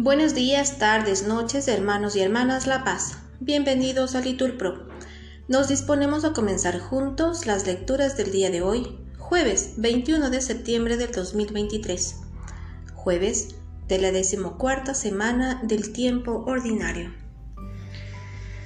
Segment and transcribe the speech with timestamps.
[0.00, 3.18] Buenos días, tardes, noches, hermanos y hermanas La Paz.
[3.40, 4.86] Bienvenidos a Litur Pro.
[5.48, 10.96] Nos disponemos a comenzar juntos las lecturas del día de hoy, jueves 21 de septiembre
[10.96, 12.16] del 2023,
[12.94, 13.56] jueves
[13.88, 17.12] de la decimocuarta semana del tiempo ordinario.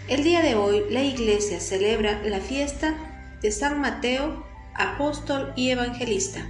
[0.09, 2.95] El día de hoy la Iglesia celebra la fiesta
[3.41, 4.45] de San Mateo,
[4.75, 6.47] apóstol y evangelista.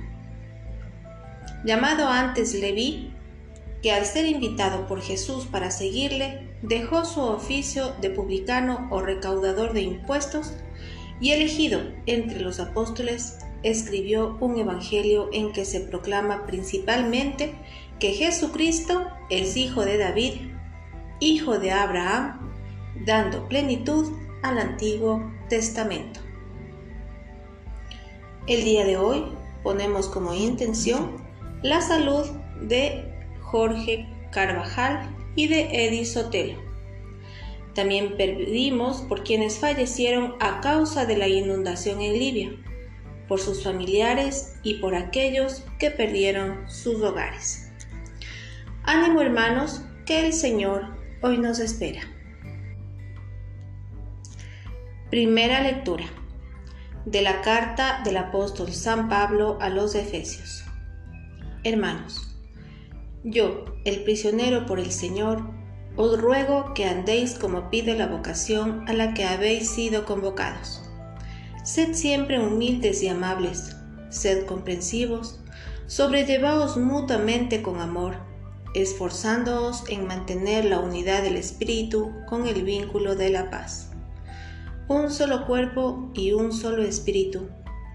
[1.64, 3.12] Llamado antes Leví,
[3.82, 9.72] que al ser invitado por Jesús para seguirle, dejó su oficio de publicano o recaudador
[9.72, 10.54] de impuestos
[11.20, 17.54] y elegido entre los apóstoles, escribió un evangelio en que se proclama principalmente
[18.00, 20.32] que Jesucristo es hijo de David,
[21.20, 22.50] hijo de Abraham,
[23.06, 26.18] dando plenitud al Antiguo Testamento.
[28.48, 29.24] El día de hoy
[29.62, 31.22] ponemos como intención
[31.62, 32.26] la salud
[32.60, 33.04] de
[33.40, 36.58] Jorge Carvajal y de Eddie Sotelo.
[37.74, 42.50] También pedimos por quienes fallecieron a causa de la inundación en Libia,
[43.28, 47.70] por sus familiares y por aquellos que perdieron sus hogares.
[48.82, 52.02] Ánimo hermanos, que el Señor hoy nos espera.
[55.08, 56.04] Primera lectura
[57.06, 60.64] de la carta del apóstol San Pablo a los Efesios.
[61.64, 62.28] Hermanos,
[63.22, 65.42] yo, el prisionero por el Señor,
[65.94, 70.82] os ruego que andéis como pide la vocación a la que habéis sido convocados.
[71.62, 73.76] Sed siempre humildes y amables,
[74.10, 75.38] sed comprensivos,
[75.86, 78.16] sobrellevaos mutuamente con amor,
[78.74, 83.92] esforzándoos en mantener la unidad del Espíritu con el vínculo de la paz.
[84.88, 87.46] Un solo cuerpo y un solo Espíritu,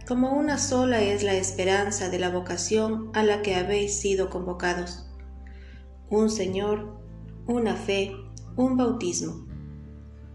[0.08, 5.08] como una sola es la esperanza de la vocación a la que habéis sido convocados
[6.09, 7.02] un Señor,
[7.47, 8.16] una fe,
[8.56, 9.46] un bautismo,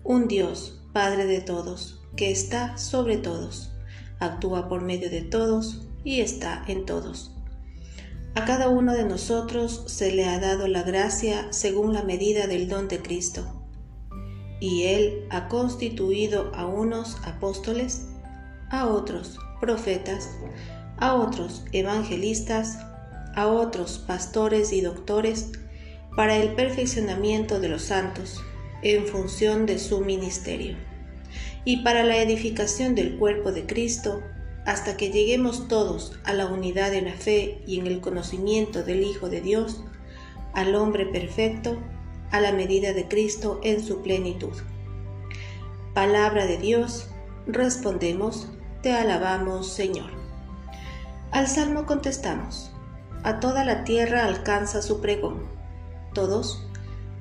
[0.04, 3.72] un Dios, Padre de todos, que está sobre todos,
[4.18, 7.34] actúa por medio de todos y está en todos.
[8.34, 12.68] A cada uno de nosotros se le ha dado la gracia según la medida del
[12.68, 13.64] don de Cristo.
[14.60, 18.08] Y Él ha constituido a unos apóstoles,
[18.72, 20.30] a otros profetas,
[20.96, 22.78] a otros evangelistas,
[23.36, 25.52] a otros pastores y doctores,
[26.16, 28.42] para el perfeccionamiento de los santos
[28.82, 30.76] en función de su ministerio
[31.64, 34.22] y para la edificación del cuerpo de Cristo
[34.66, 39.02] hasta que lleguemos todos a la unidad en la fe y en el conocimiento del
[39.02, 39.82] Hijo de Dios,
[40.54, 41.78] al hombre perfecto,
[42.30, 44.52] a la medida de Cristo en su plenitud.
[45.94, 47.08] Palabra de Dios,
[47.46, 48.48] respondemos,
[48.82, 50.10] te alabamos Señor.
[51.30, 52.72] Al Salmo contestamos,
[53.22, 55.62] a toda la tierra alcanza su pregón
[56.12, 56.62] todos,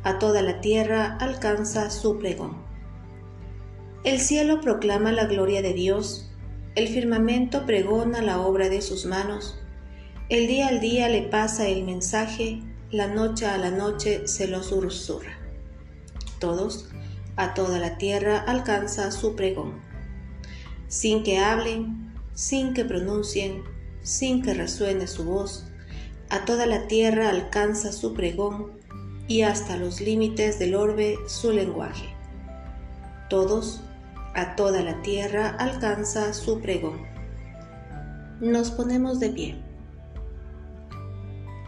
[0.03, 2.57] a toda la tierra alcanza su pregón.
[4.03, 6.29] El cielo proclama la gloria de Dios,
[6.75, 9.59] el firmamento pregona la obra de sus manos,
[10.29, 14.63] el día al día le pasa el mensaje, la noche a la noche se lo
[14.63, 15.37] susurra.
[16.39, 16.89] Todos,
[17.35, 19.90] a toda la tierra alcanza su pregón.
[20.91, 23.63] Sin que hablen, sin que pronuncien,
[24.01, 25.65] sin que resuene su voz,
[26.29, 28.73] a toda la tierra alcanza su pregón,
[29.25, 32.13] y hasta los límites del orbe su lenguaje.
[33.29, 33.79] Todos,
[34.35, 37.07] a toda la tierra alcanza su pregón.
[38.41, 39.55] Nos ponemos de pie.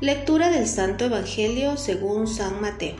[0.01, 2.97] Lectura del Santo Evangelio según San Mateo.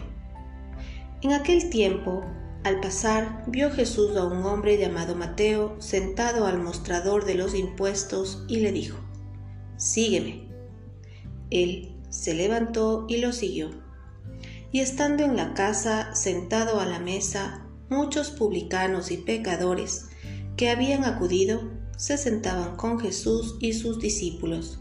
[1.22, 2.24] En aquel tiempo,
[2.64, 8.44] al pasar, vio Jesús a un hombre llamado Mateo sentado al mostrador de los impuestos
[8.48, 8.98] y le dijo,
[9.78, 10.48] Sígueme.
[11.50, 13.84] Él se levantó y lo siguió
[14.74, 20.08] y estando en la casa, sentado a la mesa, muchos publicanos y pecadores
[20.58, 21.62] que habían acudido
[21.96, 24.80] se sentaban con Jesús y sus discípulos.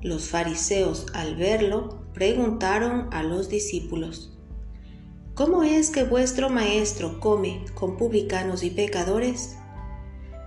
[0.00, 4.35] Los fariseos al verlo preguntaron a los discípulos,
[5.36, 9.56] ¿Cómo es que vuestro maestro come con publicanos y pecadores?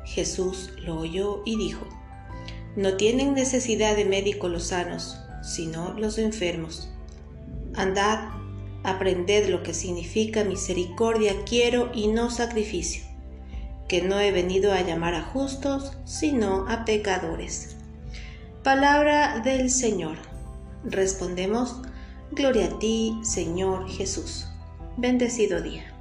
[0.04, 1.86] Jesús lo oyó y dijo,
[2.76, 6.90] No tienen necesidad de médicos los sanos, sino los enfermos.
[7.76, 8.32] Andad
[8.84, 13.04] Aprended lo que significa misericordia quiero y no sacrificio,
[13.88, 17.76] que no he venido a llamar a justos, sino a pecadores.
[18.64, 20.18] Palabra del Señor.
[20.84, 21.76] Respondemos,
[22.32, 24.48] Gloria a ti, Señor Jesús.
[25.02, 25.99] Bendecido día.